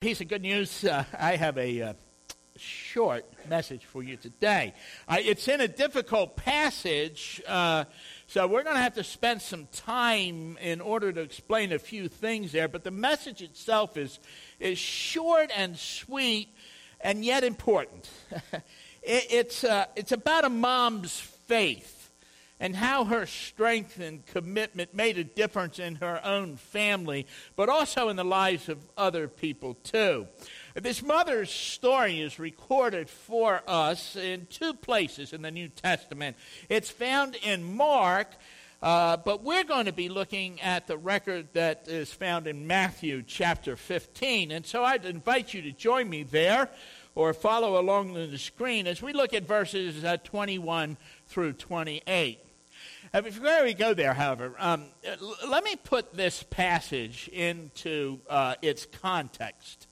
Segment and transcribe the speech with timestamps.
[0.00, 0.82] Piece of good news.
[0.82, 1.92] Uh, I have a uh,
[2.56, 4.72] short message for you today.
[5.06, 7.84] Uh, it's in a difficult passage, uh,
[8.26, 12.08] so we're going to have to spend some time in order to explain a few
[12.08, 12.66] things there.
[12.66, 14.20] But the message itself is,
[14.58, 16.48] is short and sweet
[17.02, 18.08] and yet important.
[18.52, 18.62] it,
[19.02, 21.99] it's, uh, it's about a mom's faith
[22.60, 28.10] and how her strength and commitment made a difference in her own family, but also
[28.10, 30.28] in the lives of other people too.
[30.74, 36.36] This mother's story is recorded for us in two places in the New Testament.
[36.68, 38.28] It's found in Mark,
[38.82, 43.22] uh, but we're going to be looking at the record that is found in Matthew
[43.26, 44.52] chapter 15.
[44.52, 46.68] And so I'd invite you to join me there
[47.14, 50.96] or follow along on the screen as we look at verses uh, 21
[51.26, 52.38] through 28.
[53.12, 54.84] Before we go there, however, um,
[55.48, 59.88] let me put this passage into uh, its context.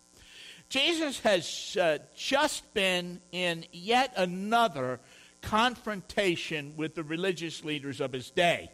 [0.69, 5.01] Jesus has uh, just been in yet another
[5.43, 8.71] confrontation with the religious leaders of his day.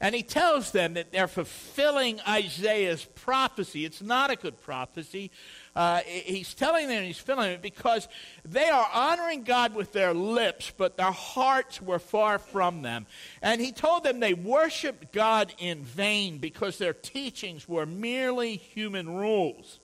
[0.00, 3.84] And he tells them that they're fulfilling Isaiah's prophecy.
[3.84, 5.30] It's not a good prophecy.
[5.74, 8.06] Uh, he's telling them he's filling it because
[8.44, 13.06] they are honoring God with their lips, but their hearts were far from them.
[13.40, 19.08] And he told them they worshiped God in vain because their teachings were merely human
[19.14, 19.80] rules.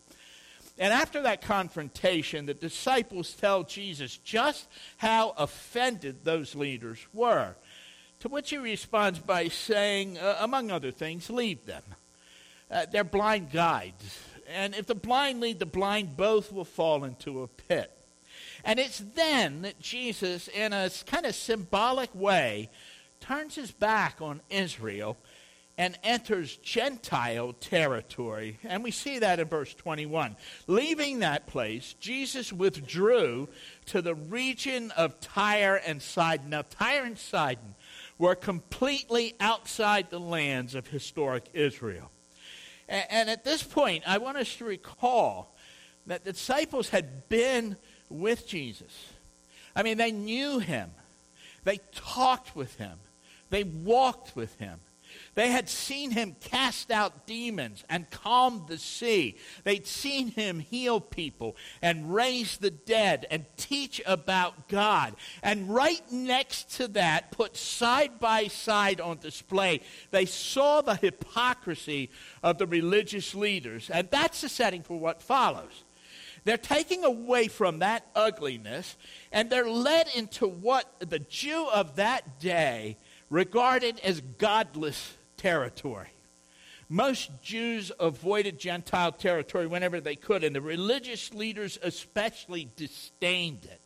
[0.78, 7.56] And after that confrontation, the disciples tell Jesus just how offended those leaders were.
[8.20, 11.82] To which he responds by saying, uh, among other things, leave them.
[12.70, 14.18] Uh, they're blind guides
[14.52, 17.90] and if the blind lead the blind, both will fall into a pit.
[18.64, 22.70] And it's then that Jesus, in a kind of symbolic way,
[23.20, 25.16] turns his back on Israel
[25.78, 28.58] and enters Gentile territory.
[28.64, 30.36] And we see that in verse 21.
[30.66, 33.48] Leaving that place, Jesus withdrew
[33.86, 36.50] to the region of Tyre and Sidon.
[36.50, 37.76] Now, Tyre and Sidon
[38.18, 42.10] were completely outside the lands of historic Israel.
[42.88, 45.54] And at this point, I want us to recall
[46.06, 47.76] that the disciples had been
[48.08, 49.12] with Jesus.
[49.76, 50.90] I mean, they knew him,
[51.64, 52.98] they talked with him,
[53.50, 54.80] they walked with him.
[55.34, 59.36] They had seen him cast out demons and calm the sea.
[59.64, 65.14] They'd seen him heal people and raise the dead and teach about God.
[65.42, 69.80] And right next to that, put side by side on display,
[70.10, 72.10] they saw the hypocrisy
[72.42, 73.90] of the religious leaders.
[73.90, 75.84] And that's the setting for what follows.
[76.44, 78.96] They're taking away from that ugliness
[79.32, 82.96] and they're led into what the Jew of that day
[83.30, 86.08] regarded as godless territory.
[86.88, 93.80] Most Jews avoided Gentile territory whenever they could, and the religious leaders especially disdained it.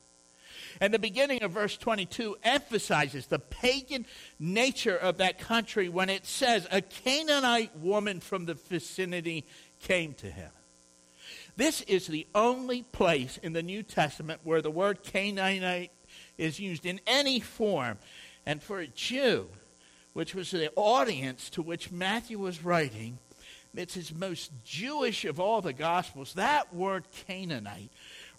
[0.81, 4.07] And the beginning of verse 22 emphasizes the pagan
[4.39, 9.45] nature of that country when it says, A Canaanite woman from the vicinity
[9.81, 10.51] came to him.
[11.57, 15.91] This is the only place in the New Testament where the word Canaanite
[16.39, 17.99] is used in any form.
[18.47, 19.49] And for a Jew,
[20.13, 23.19] which was the audience to which Matthew was writing,
[23.75, 26.35] it's his most Jewish of all the Gospels.
[26.35, 27.91] That word Canaanite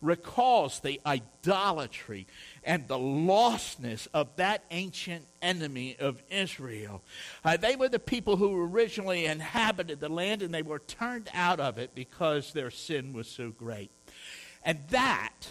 [0.03, 2.27] recalls the idolatry
[2.63, 7.01] and the lostness of that ancient enemy of Israel.
[7.43, 11.59] Uh, they were the people who originally inhabited the land and they were turned out
[11.59, 13.89] of it because their sin was so great.
[14.63, 15.47] And that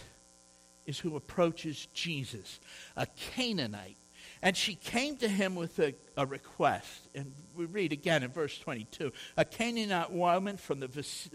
[0.87, 2.61] is who approaches Jesus,
[2.97, 3.97] a Canaanite
[4.43, 7.09] and she came to him with a, a, request.
[7.15, 10.89] And we read again in verse 22 A Canaanite woman from, the,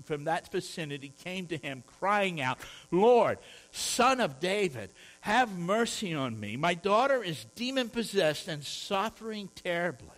[0.04, 2.60] from that vicinity came to him, crying out,
[2.92, 3.40] Lord,
[3.72, 4.90] son of David,
[5.22, 6.58] have mercy on me.
[6.58, 10.10] My daughter is demon possessed and suffering terribly.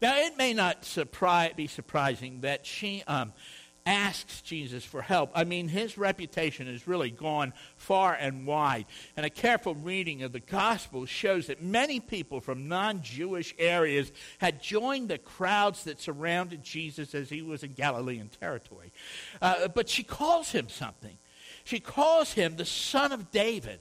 [0.00, 3.32] Now, it may not surprise, be surprising that she um,
[3.88, 5.30] asks Jesus for help.
[5.34, 8.84] I mean, his reputation has really gone far and wide.
[9.16, 14.12] And a careful reading of the Gospel shows that many people from non Jewish areas
[14.38, 18.92] had joined the crowds that surrounded Jesus as he was in Galilean territory.
[19.40, 21.16] Uh, but she calls him something.
[21.64, 23.80] She calls him the Son of David.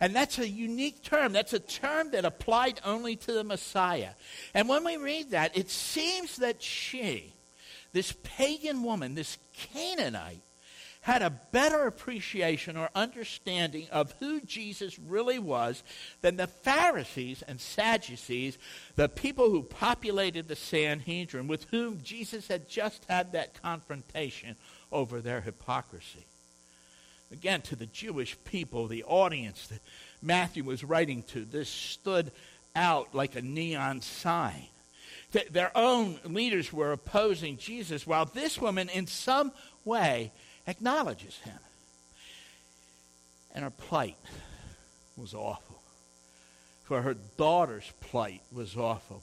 [0.00, 1.32] And that's a unique term.
[1.32, 4.10] That's a term that applied only to the Messiah.
[4.54, 7.34] And when we read that, it seems that she,
[7.92, 10.42] this pagan woman, this Canaanite,
[11.00, 15.82] had a better appreciation or understanding of who Jesus really was
[16.20, 18.58] than the Pharisees and Sadducees,
[18.96, 24.56] the people who populated the Sanhedrin, with whom Jesus had just had that confrontation
[24.92, 26.26] over their hypocrisy.
[27.30, 29.80] Again, to the Jewish people, the audience that
[30.20, 32.32] Matthew was writing to, this stood
[32.74, 34.66] out like a neon sign.
[35.30, 39.52] Their own leaders were opposing Jesus, while this woman, in some
[39.84, 40.32] way,
[40.66, 41.58] acknowledges him.
[43.54, 44.16] And her plight
[45.16, 45.82] was awful.
[46.84, 49.22] For her daughter's plight was awful.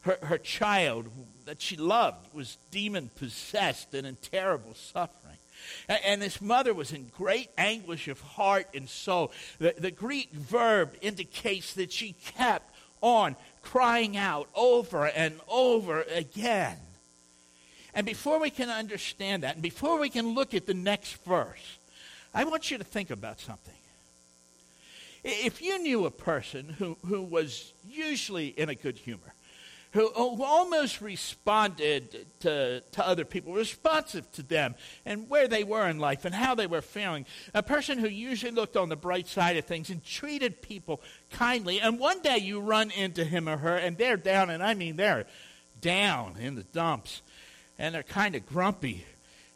[0.00, 1.06] Her, her child
[1.44, 5.36] that she loved was demon possessed and in terrible suffering.
[5.88, 9.32] And, and this mother was in great anguish of heart and soul.
[9.58, 16.78] The, the Greek verb indicates that she kept on crying out over and over again.
[17.94, 21.78] And before we can understand that, and before we can look at the next verse,
[22.34, 23.74] I want you to think about something.
[25.24, 29.34] If you knew a person who, who was usually in a good humor,
[29.92, 34.74] who, who almost responded to, to other people, responsive to them
[35.06, 37.24] and where they were in life and how they were feeling.
[37.54, 41.00] A person who usually looked on the bright side of things and treated people
[41.30, 41.80] kindly.
[41.80, 44.96] And one day you run into him or her and they're down, and I mean
[44.96, 45.26] they're
[45.80, 47.22] down in the dumps,
[47.78, 49.06] and they're kind of grumpy,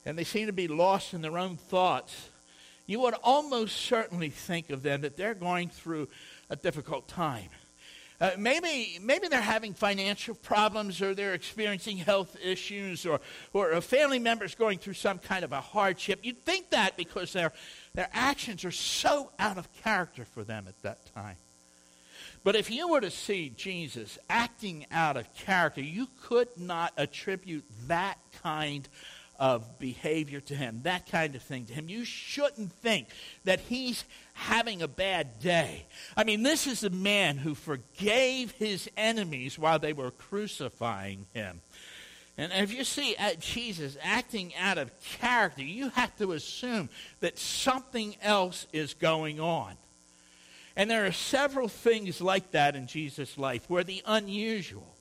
[0.06, 2.28] and they seem to be lost in their own thoughts.
[2.86, 6.08] You would almost certainly think of them that they're going through
[6.50, 7.48] a difficult time.
[8.22, 13.20] Uh, maybe, maybe they're having financial problems or they're experiencing health issues or,
[13.52, 16.20] or a family member's going through some kind of a hardship.
[16.22, 17.52] You'd think that because their,
[17.94, 21.34] their actions are so out of character for them at that time.
[22.44, 27.64] But if you were to see Jesus acting out of character, you could not attribute
[27.88, 28.88] that kind
[29.42, 31.88] of behavior to him, that kind of thing to him.
[31.88, 33.08] You shouldn't think
[33.42, 34.04] that he's
[34.34, 35.84] having a bad day.
[36.16, 41.60] I mean, this is a man who forgave his enemies while they were crucifying him.
[42.38, 46.88] And if you see uh, Jesus acting out of character, you have to assume
[47.18, 49.74] that something else is going on.
[50.76, 54.94] And there are several things like that in Jesus' life where the unusual,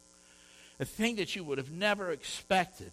[0.79, 2.91] a thing that you would have never expected,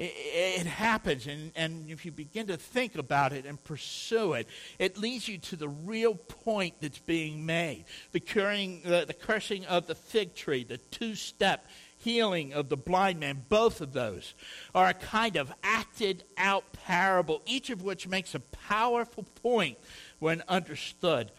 [0.00, 1.26] it, it happens.
[1.26, 4.48] And, and if you begin to think about it and pursue it,
[4.78, 7.84] it leads you to the real point that's being made.
[8.12, 11.66] The, curing, the, the cursing of the fig tree, the two step
[11.98, 14.34] healing of the blind man, both of those
[14.74, 19.76] are a kind of acted out parable, each of which makes a powerful point
[20.18, 21.30] when understood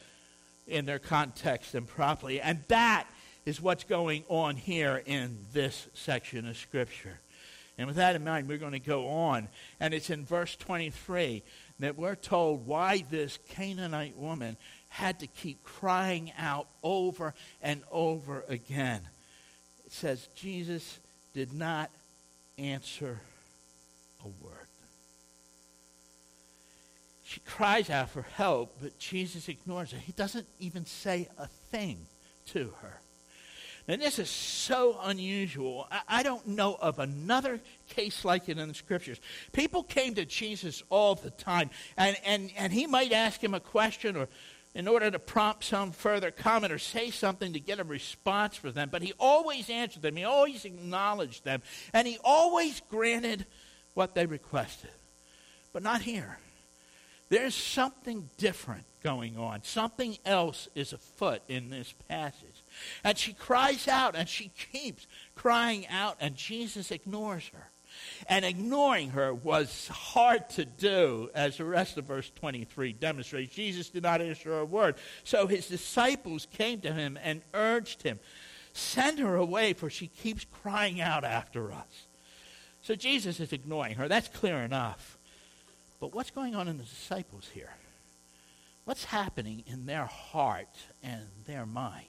[0.68, 2.40] in their context and properly.
[2.40, 3.08] And that
[3.44, 7.20] is what's going on here in this section of Scripture.
[7.82, 9.48] And with that in mind, we're going to go on.
[9.80, 11.44] And it's in verse 23
[11.80, 14.56] that we're told why this Canaanite woman
[14.88, 19.02] had to keep crying out over and over again.
[19.86, 21.00] It says, Jesus
[21.34, 21.90] did not
[22.58, 23.20] answer
[24.24, 24.68] a word.
[27.24, 29.98] She cries out for help, but Jesus ignores her.
[29.98, 32.06] He doesn't even say a thing
[32.48, 33.00] to her.
[33.88, 35.88] And this is so unusual.
[35.92, 39.20] I, I, don't know of another case like it in the scriptures.
[39.52, 43.60] People came to Jesus all the time, and, and, and he might ask him a
[43.60, 44.28] question or
[44.74, 48.72] in order to prompt some further comment or say something to get a response from
[48.74, 48.90] them.
[48.92, 51.62] But he always answered them, he always acknowledged them,
[51.94, 53.46] and he always granted
[53.94, 54.92] what they requested.
[55.74, 56.38] But not here.
[57.30, 59.64] There's something different going on.
[59.64, 62.51] Something else is afoot in this passage.
[63.04, 67.70] And she cries out and she keeps crying out, and Jesus ignores her.
[68.28, 73.54] And ignoring her was hard to do, as the rest of verse 23 demonstrates.
[73.54, 74.96] Jesus did not answer a word.
[75.24, 78.20] So his disciples came to him and urged him,
[78.74, 82.08] Send her away, for she keeps crying out after us.
[82.82, 84.08] So Jesus is ignoring her.
[84.08, 85.18] That's clear enough.
[86.00, 87.76] But what's going on in the disciples here?
[88.86, 92.08] What's happening in their heart and their mind?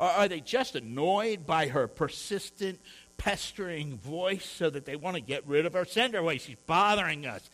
[0.00, 2.80] Are they just annoyed by her persistent,
[3.18, 5.84] pestering voice so that they want to get rid of her?
[5.84, 6.38] Send her away.
[6.38, 7.50] She's bothering us.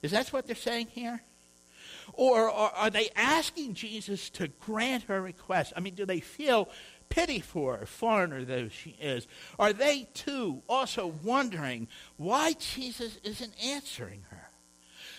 [0.00, 1.22] Is that what they're saying here?
[2.14, 5.72] Or are they asking Jesus to grant her request?
[5.76, 6.68] I mean, do they feel
[7.08, 9.26] pity for her, foreigner though she is?
[9.58, 14.47] Are they too also wondering why Jesus isn't answering her?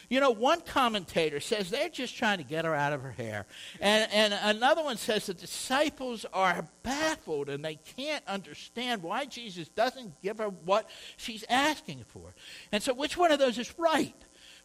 [0.10, 3.46] You know, one commentator says they're just trying to get her out of her hair.
[3.80, 9.68] And, and another one says the disciples are baffled and they can't understand why Jesus
[9.70, 12.34] doesn't give her what she's asking for.
[12.72, 14.16] And so, which one of those is right?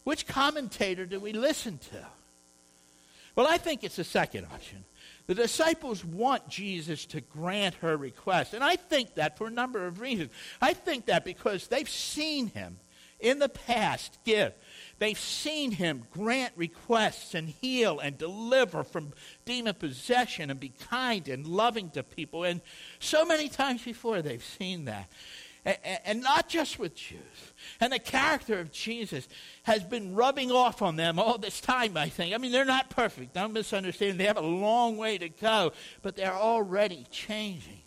[0.03, 2.05] Which commentator do we listen to?
[3.35, 4.83] Well, I think it's the second option.
[5.27, 8.53] The disciples want Jesus to grant her request.
[8.53, 10.31] And I think that for a number of reasons.
[10.61, 12.77] I think that because they've seen him
[13.19, 14.53] in the past give.
[14.97, 19.11] They've seen him grant requests and heal and deliver from
[19.43, 22.43] demon possession and be kind and loving to people.
[22.43, 22.61] And
[22.99, 25.09] so many times before, they've seen that
[26.05, 27.19] and not just with Jews.
[27.79, 29.27] And the character of Jesus
[29.63, 32.35] has been rubbing off on them all this time, I think.
[32.35, 33.33] I mean, they're not perfect.
[33.33, 34.19] Don't misunderstand.
[34.19, 35.73] They have a long way to go,
[36.03, 37.81] but they're already changing.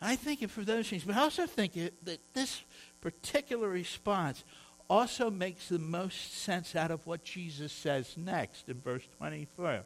[0.00, 2.62] I think it for those things, but I also think it, that this
[3.00, 4.44] particular response
[4.92, 9.84] also makes the most sense out of what Jesus says next in verse 24.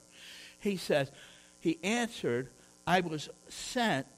[0.58, 1.12] He says,
[1.60, 2.48] He answered,
[2.88, 4.08] I was sent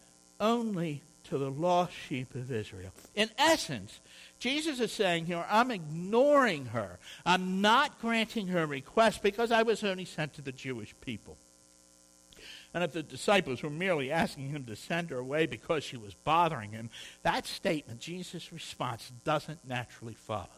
[0.41, 2.91] only to the lost sheep of Israel.
[3.15, 4.01] In essence,
[4.39, 6.99] Jesus is saying here, I'm ignoring her.
[7.27, 11.37] I'm not granting her request because I was only sent to the Jewish people.
[12.73, 16.15] And if the disciples were merely asking him to send her away because she was
[16.15, 16.89] bothering him,
[17.25, 20.49] that statement, Jesus' response, doesn't naturally follow.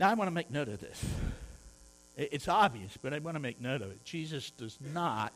[0.00, 1.04] Now, I want to make note of this.
[2.16, 4.04] It's obvious, but I want to make note of it.
[4.04, 5.32] Jesus does not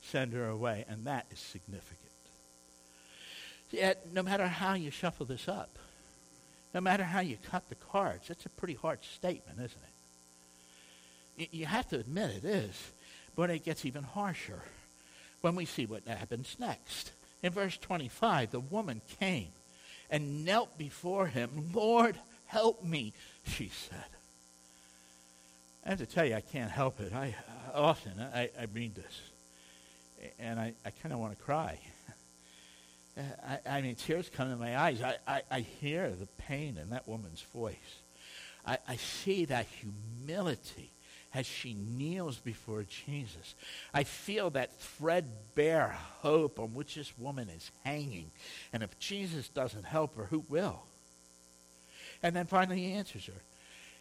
[0.00, 1.98] send her away, and that is significant.
[3.70, 5.78] Yet, no matter how you shuffle this up,
[6.74, 9.82] no matter how you cut the cards, that's a pretty hard statement, isn't
[11.38, 11.48] it?
[11.52, 12.92] You have to admit it is.
[13.34, 14.60] But it gets even harsher
[15.40, 17.12] when we see what happens next.
[17.42, 19.48] In verse 25, the woman came
[20.10, 21.70] and knelt before him.
[21.72, 22.18] Lord,
[22.52, 24.04] help me, she said.
[25.84, 27.12] I have to tell you, I can't help it.
[27.12, 27.34] I
[27.74, 29.20] often I, I read this,
[30.38, 31.80] and I, I kind of want to cry.
[33.16, 35.02] I, I, mean, tears come to my eyes.
[35.02, 37.76] I, I, I hear the pain in that woman's voice.
[38.66, 40.92] I, I see that humility
[41.34, 43.54] as she kneels before Jesus.
[43.92, 48.30] I feel that threadbare hope on which this woman is hanging.
[48.72, 50.84] And if Jesus doesn't help her, who will?
[52.22, 53.42] And then finally he answers her.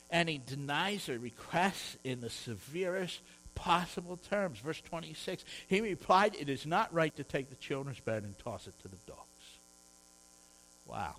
[0.10, 3.22] And he denies her request in the severest
[3.56, 4.60] possible terms.
[4.60, 8.68] Verse 26 He replied, It is not right to take the children's bread and toss
[8.68, 9.60] it to the dogs.
[10.86, 11.16] Wow.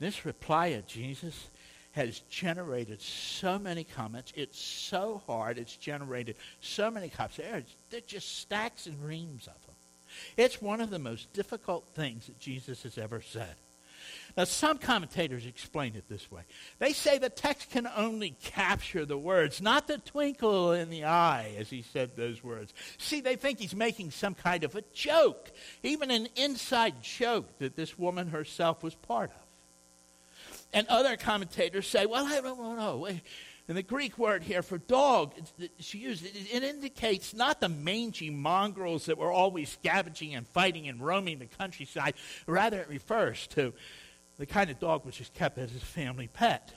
[0.00, 1.48] This reply of Jesus
[1.92, 4.32] has generated so many comments.
[4.36, 5.58] It's so hard.
[5.58, 7.36] It's generated so many comments.
[7.36, 7.64] There,
[7.98, 9.74] are just stacks and reams of them.
[10.36, 13.54] It's one of the most difficult things that Jesus has ever said.
[14.38, 16.42] Now, some commentators explain it this way.
[16.78, 21.56] They say the text can only capture the words, not the twinkle in the eye
[21.58, 22.72] as he said those words.
[22.98, 25.50] See, they think he's making some kind of a joke,
[25.82, 29.46] even an inside joke that this woman herself was part of.
[30.72, 33.06] And other commentators say, well, I don't know.
[33.06, 35.34] And the Greek word here for dog,
[35.80, 40.86] she used it, it indicates not the mangy mongrels that were always scavenging and fighting
[40.86, 42.14] and roaming the countryside.
[42.46, 43.74] Rather, it refers to
[44.38, 46.72] the kind of dog which is kept as his family pet.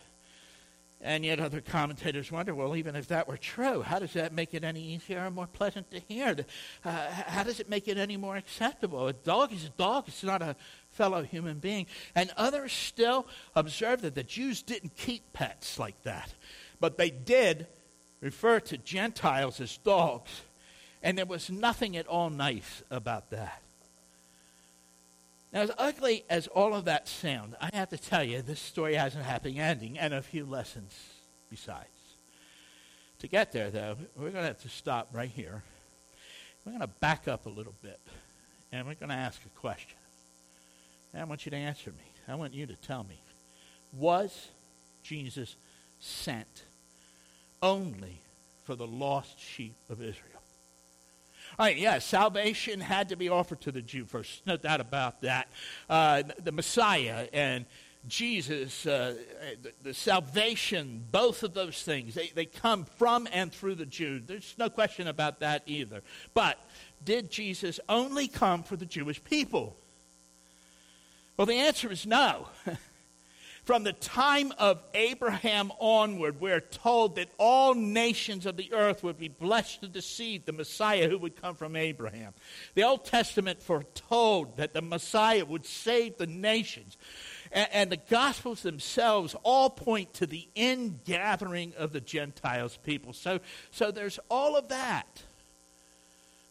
[1.03, 4.53] And yet, other commentators wonder well, even if that were true, how does that make
[4.53, 6.35] it any easier or more pleasant to hear?
[6.85, 9.07] Uh, how does it make it any more acceptable?
[9.07, 10.55] A dog is a dog, it's not a
[10.91, 11.87] fellow human being.
[12.13, 13.25] And others still
[13.55, 16.35] observe that the Jews didn't keep pets like that,
[16.79, 17.65] but they did
[18.19, 20.29] refer to Gentiles as dogs.
[21.01, 23.63] And there was nothing at all nice about that.
[25.53, 28.95] Now, as ugly as all of that sounds, I have to tell you, this story
[28.95, 30.93] has a happy ending and a few lessons
[31.49, 31.87] besides.
[33.19, 35.61] To get there, though, we're going to have to stop right here.
[36.65, 37.99] We're going to back up a little bit,
[38.71, 39.97] and we're going to ask a question.
[41.13, 42.03] And I want you to answer me.
[42.27, 43.21] I want you to tell me
[43.93, 44.47] Was
[45.03, 45.57] Jesus
[45.99, 46.63] sent
[47.61, 48.21] only
[48.63, 50.30] for the lost sheep of Israel?
[51.61, 54.47] Right, yeah, salvation had to be offered to the Jew first.
[54.47, 55.47] No doubt about that.
[55.87, 57.67] Uh, the Messiah and
[58.07, 59.13] Jesus, uh,
[59.61, 64.19] the, the, salvation, both of those things, they, they come from and through the Jew.
[64.25, 66.01] There's no question about that either.
[66.33, 66.57] But
[67.05, 69.77] did Jesus only come for the Jewish people?
[71.37, 72.47] Well, the answer is no.
[73.63, 79.19] From the time of Abraham onward, we're told that all nations of the earth would
[79.19, 82.33] be blessed to deceive the Messiah who would come from Abraham.
[82.73, 86.97] The Old Testament foretold that the Messiah would save the nations.
[87.51, 93.13] And, the Gospels themselves all point to the ingathering of the Gentiles people.
[93.13, 93.41] So,
[93.71, 95.21] so there's all of that.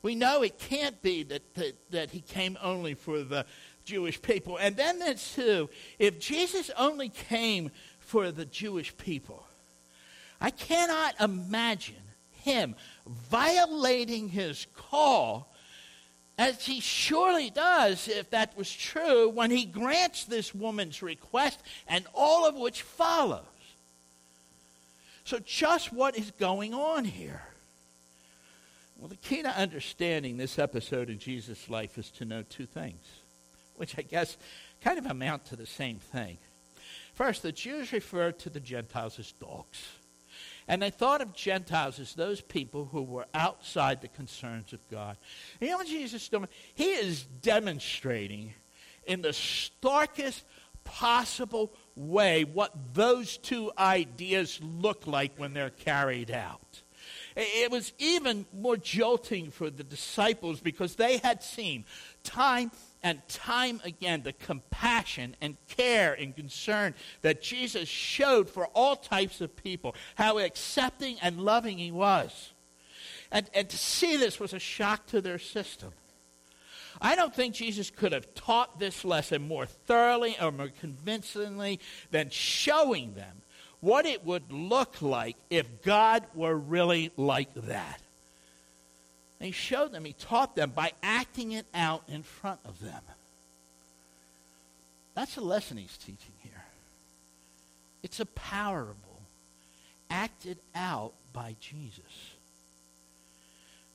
[0.03, 3.47] We know it can't be that, that, that he came only for the
[3.91, 4.57] Jewish people.
[4.57, 5.69] And then there's two.
[5.99, 9.45] If Jesus only came for the Jewish people,
[10.41, 11.97] I cannot imagine
[12.31, 15.53] him violating his call
[16.39, 22.07] as he surely does if that was true when he grants this woman's request and
[22.15, 23.45] all of which follows.
[25.25, 27.43] So, just what is going on here?
[28.99, 33.03] Well, the key to understanding this episode in Jesus' life is to know two things,
[33.81, 34.37] which I guess
[34.83, 36.37] kind of amount to the same thing.
[37.15, 39.83] First, the Jews referred to the Gentiles as dogs.
[40.69, 45.17] And they thought of Gentiles as those people who were outside the concerns of God.
[45.61, 46.47] And you know what Jesus is doing?
[46.75, 48.53] He is demonstrating
[49.07, 50.45] in the starkest
[50.85, 56.83] possible way what those two ideas look like when they're carried out.
[57.35, 61.85] It was even more jolting for the disciples because they had seen
[62.23, 62.71] time
[63.03, 69.41] and time again the compassion and care and concern that Jesus showed for all types
[69.41, 72.53] of people, how accepting and loving he was.
[73.31, 75.93] And, and to see this was a shock to their system.
[77.01, 81.81] I don't think Jesus could have taught this lesson more thoroughly or more convincingly
[82.11, 83.43] than showing them
[83.81, 88.01] what it would look like if God were really like that.
[89.41, 93.03] And he showed them, he taught them by acting it out in front of them.
[95.15, 96.65] That's the lesson he's teaching here.
[98.03, 99.23] It's a parable
[100.11, 102.35] acted out by Jesus.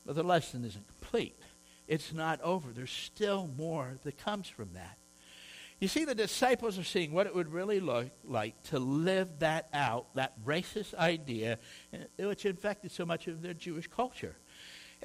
[0.06, 1.40] But the lesson isn't complete.
[1.88, 2.72] It's not over.
[2.72, 4.98] There's still more that comes from that.
[5.80, 9.68] You see, the disciples are seeing what it would really look like to live that
[9.74, 11.60] out, that racist idea,
[12.18, 14.36] which infected so much of their Jewish culture.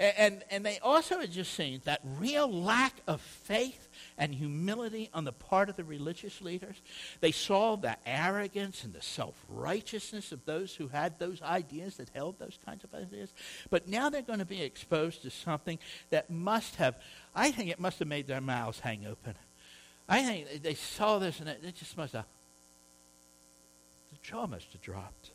[0.00, 5.25] And, and they also had just seen that real lack of faith and humility on
[5.25, 6.80] the part of the religious leaders.
[7.21, 12.09] They saw the arrogance and the self righteousness of those who had those ideas, that
[12.14, 13.35] held those kinds of ideas.
[13.69, 15.78] But now they're going to be exposed to something
[16.09, 16.97] that must have,
[17.35, 19.35] I think it must have made their mouths hang open.
[20.09, 22.25] I think they saw this and it, it just must have,
[24.12, 25.33] the jaw must have dropped.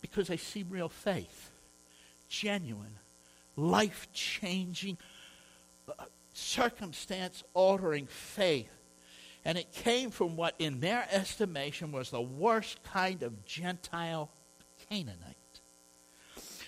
[0.00, 1.52] Because they see real faith,
[2.28, 2.98] genuine,
[3.56, 4.98] life changing,
[5.88, 8.70] uh, circumstance altering faith.
[9.44, 14.30] And it came from what, in their estimation, was the worst kind of Gentile
[14.88, 15.36] Canaanite.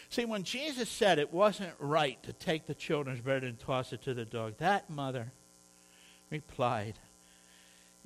[0.09, 4.03] See, when Jesus said it wasn't right to take the children's bread and toss it
[4.03, 5.33] to the dog, that mother
[6.31, 6.95] replied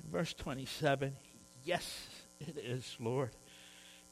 [0.03, 1.15] in verse 27
[1.63, 2.07] Yes,
[2.39, 3.31] it is, Lord.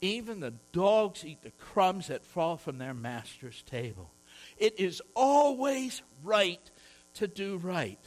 [0.01, 4.11] Even the dogs eat the crumbs that fall from their master's table.
[4.57, 6.61] It is always right
[7.15, 7.99] to do right.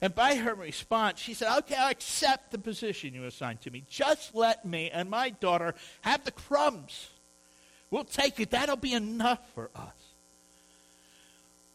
[0.00, 3.84] And by her response, she said, Okay, I accept the position you assigned to me.
[3.88, 7.08] Just let me and my daughter have the crumbs.
[7.90, 8.50] We'll take it.
[8.50, 9.94] That'll be enough for us.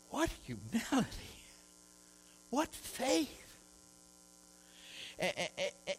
[0.09, 1.07] What humility.
[2.49, 3.43] What faith.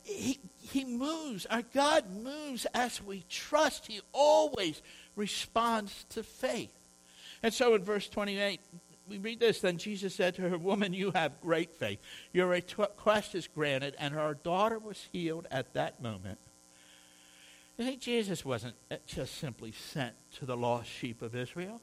[0.05, 1.47] He, he moves.
[1.47, 3.87] Our God moves as we trust.
[3.87, 4.83] He always
[5.17, 6.78] responds to faith.
[7.43, 8.61] And so in verse 28,
[9.09, 9.61] we read this.
[9.61, 11.99] Then Jesus said to her, Woman, you have great faith.
[12.33, 13.95] Your request is granted.
[13.99, 16.39] And her daughter was healed at that moment.
[17.77, 18.75] You see, Jesus wasn't
[19.07, 21.81] just simply sent to the lost sheep of Israel.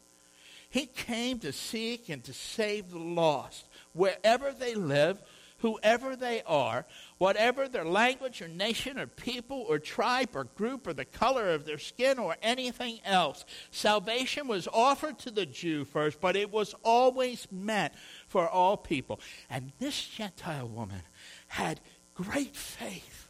[0.70, 5.22] He came to seek and to save the lost wherever they live,
[5.66, 6.86] whoever they are,
[7.18, 11.66] whatever their language or nation or people or tribe or group or the color of
[11.66, 13.44] their skin or anything else.
[13.72, 17.94] Salvation was offered to the Jew first, but it was always meant
[18.28, 19.20] for all people.
[19.50, 21.02] And this Gentile woman
[21.48, 21.80] had
[22.14, 23.28] great faith.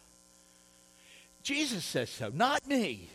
[1.41, 3.08] Jesus says so, not me.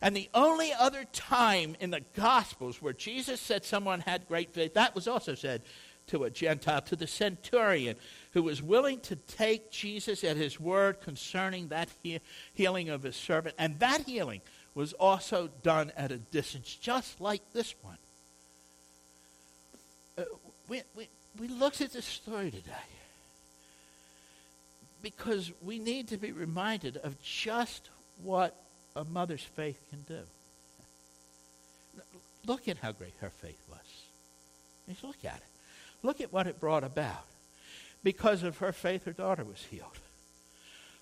[0.00, 4.72] And the only other time in the Gospels where Jesus said someone had great faith,
[4.74, 5.60] that was also said
[6.08, 7.96] to a Gentile, to the centurion
[8.32, 12.20] who was willing to take Jesus at his word concerning that he-
[12.54, 13.54] healing of his servant.
[13.58, 14.40] And that healing
[14.74, 17.98] was also done at a distance, just like this one.
[20.18, 20.22] Uh,
[20.68, 22.72] we, we, we looked at this story today
[25.02, 27.90] because we need to be reminded of just
[28.22, 28.56] what
[28.94, 30.22] a mother's faith can do.
[32.46, 33.78] Look at how great her faith was.
[34.88, 35.55] Just look at it.
[36.02, 37.24] Look at what it brought about.
[38.02, 39.98] Because of her faith, her daughter was healed.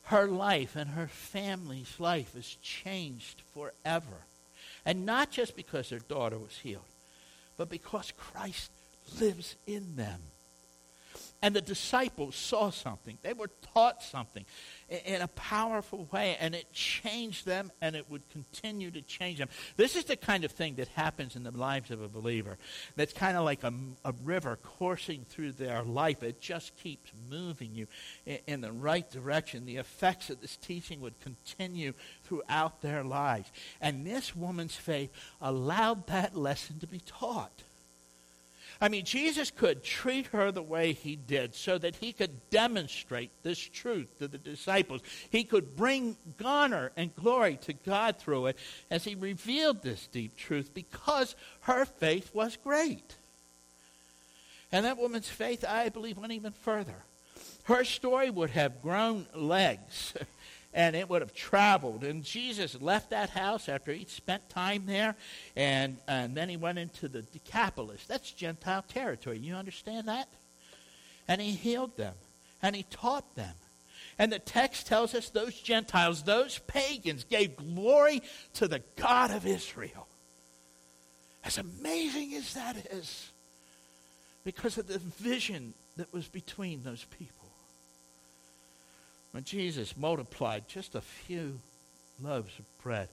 [0.05, 4.27] Her life and her family's life is changed forever.
[4.85, 6.83] And not just because their daughter was healed,
[7.57, 8.71] but because Christ
[9.21, 10.21] lives in them.
[11.45, 13.19] And the disciples saw something.
[13.21, 14.47] They were taught something
[14.89, 19.51] in a powerful way, and it changed them, and it would continue to change them.
[19.77, 22.57] This is the kind of thing that happens in the lives of a believer.
[22.97, 23.75] That's kind of like a,
[24.07, 26.23] a river coursing through their life.
[26.23, 27.89] It just keeps moving you
[28.25, 29.67] in, in the right direction.
[29.67, 33.53] The effects of this teaching would continue throughout their lives.
[33.83, 35.11] And this woman's faith
[35.43, 37.65] allowed that lesson to be taught.
[38.81, 43.31] I mean, Jesus could treat her the way he did so that he could demonstrate
[43.43, 45.03] this truth to the disciples.
[45.31, 48.59] He could bring honor and glory to God through it
[48.91, 53.17] as he revealed this deep truth because her faith was great.
[54.73, 57.05] And that woman's faith, I believe, went even further.
[57.65, 60.15] Her story would have grown legs
[60.75, 62.03] and it would have traveled.
[62.03, 65.15] And Jesus left that house after he'd spent time there,
[65.55, 68.05] and, and then he went into the Decapolis.
[68.07, 69.39] That's Gentile territory.
[69.39, 70.29] You understand that?
[71.29, 72.15] And he healed them,
[72.61, 73.55] and he taught them.
[74.19, 78.23] And the text tells us those Gentiles, those pagans, gave glory
[78.55, 80.09] to the God of Israel.
[81.45, 83.31] As amazing as that is,
[84.45, 87.44] because of the vision that was between those people
[89.35, 91.59] when Jesus multiplied just a few
[92.23, 93.09] loaves of bread,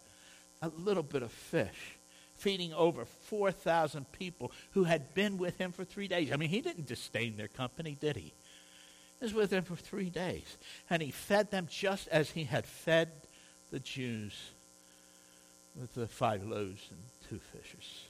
[0.62, 1.98] a little bit of fish,
[2.36, 6.32] feeding over 4,000 people who had been with him for three days.
[6.32, 8.34] I mean, he didn't disdain their company, did he?
[9.20, 10.58] He was with them for three days.
[10.92, 13.10] And he fed them just as he had fed
[13.72, 14.52] the Jews
[15.76, 17.00] with the five loaves and
[17.32, 18.06] two fishes.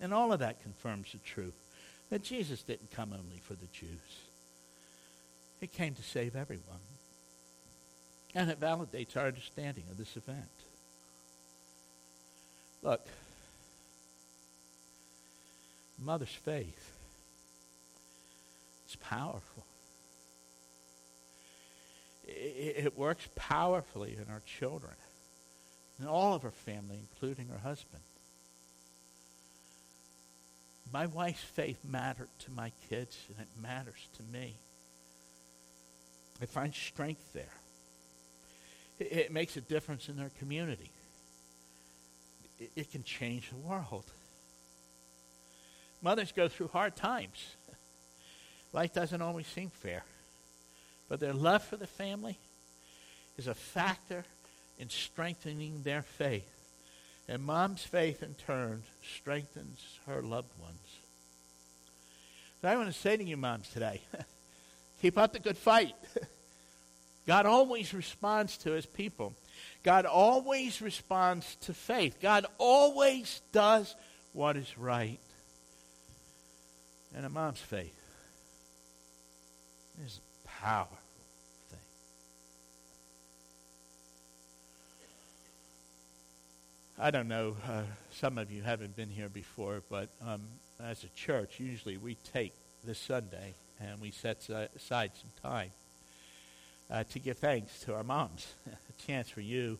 [0.00, 1.54] And all of that confirms the truth
[2.10, 4.26] that Jesus didn't come only for the Jews.
[5.60, 6.80] He came to save everyone.
[8.38, 10.46] And it validates our understanding of this event.
[12.84, 13.04] Look,
[15.98, 16.92] mother's faith
[18.88, 19.66] is powerful.
[22.28, 24.94] It, works powerfully in our children
[25.98, 28.04] and all of our family, including her husband.
[30.92, 34.60] My wife's faith mattered to my kids, and it matters to me.
[36.40, 37.58] I find strength there
[38.98, 40.90] it makes a difference in their community.
[42.74, 44.04] It, can change the world.
[46.02, 47.54] Mothers go through hard times.
[48.72, 50.04] Life doesn't always seem fair.
[51.08, 52.36] But their love for the family
[53.36, 54.24] is a factor
[54.78, 56.54] in strengthening their faith.
[57.28, 60.98] And mom's faith, in turn, strengthens her loved ones.
[62.60, 64.00] So I want to say to you, moms, today
[65.00, 65.94] keep up the good fight.
[67.28, 69.34] God always responds to his people.
[69.82, 72.20] God always responds to faith.
[72.22, 73.94] God always does
[74.32, 75.20] what is right.
[77.14, 78.00] And a mom's faith
[80.06, 80.96] is a powerful
[81.68, 81.78] thing.
[86.98, 90.44] I don't know, uh, some of you haven't been here before, but um,
[90.82, 95.72] as a church, usually we take this Sunday and we set aside some time
[96.90, 98.46] uh, to give thanks to our moms.
[98.66, 99.78] a chance for you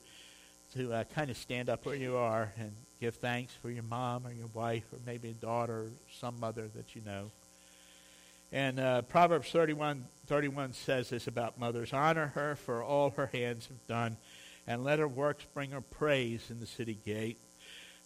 [0.75, 4.27] to uh, kind of stand up where you are and give thanks for your mom
[4.27, 5.91] or your wife or maybe a daughter or
[6.21, 7.31] some mother that you know.
[8.53, 13.67] And uh, Proverbs 31, 31 says this about mothers Honor her for all her hands
[13.67, 14.17] have done,
[14.67, 17.39] and let her works bring her praise in the city gate.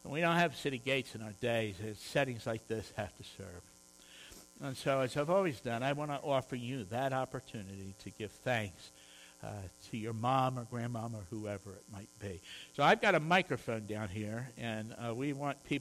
[0.03, 1.77] And we don't have city gates in our days.
[1.81, 3.72] and Settings like this have to serve.
[4.63, 8.31] And so, as I've always done, I want to offer you that opportunity to give
[8.31, 8.93] thanks
[9.43, 9.49] uh,
[9.91, 12.41] to your mom or grandmom or whoever it might be.
[12.77, 15.81] So I've got a microphone down here, and uh, we want people.